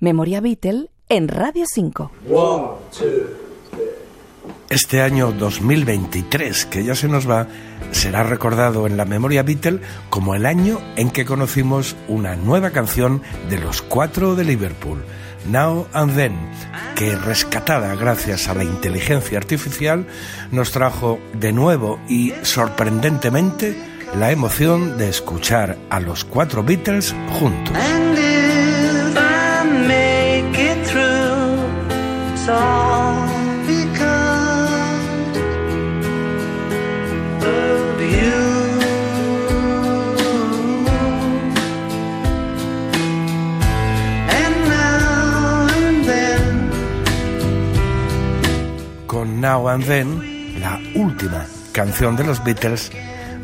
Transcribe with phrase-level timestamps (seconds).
[0.00, 2.12] Memoria Beatle en Radio 5.
[4.70, 7.48] Este año 2023, que ya se nos va,
[7.90, 13.22] será recordado en la memoria Beatle como el año en que conocimos una nueva canción
[13.50, 15.02] de los cuatro de Liverpool,
[15.50, 16.36] Now and Then,
[16.94, 20.06] que rescatada gracias a la inteligencia artificial
[20.52, 23.76] nos trajo de nuevo y sorprendentemente
[24.16, 27.76] la emoción de escuchar a los cuatro Beatles juntos.
[32.48, 32.56] Con
[49.42, 52.90] Now and Then, la última canción de los Beatles,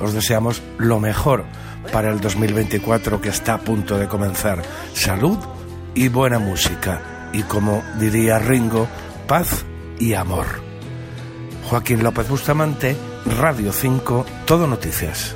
[0.00, 1.44] os deseamos lo mejor
[1.92, 4.62] para el 2024 que está a punto de comenzar.
[4.94, 5.36] Salud
[5.94, 7.13] y buena música.
[7.34, 8.88] Y como diría Ringo,
[9.26, 9.66] paz
[9.98, 10.46] y amor.
[11.68, 12.96] Joaquín López Bustamante,
[13.38, 15.34] Radio 5, Todo Noticias.